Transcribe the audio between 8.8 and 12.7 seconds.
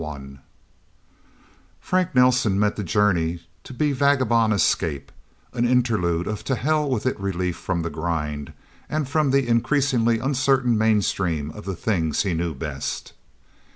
and from the increasingly uncertain mainstream of the things he knew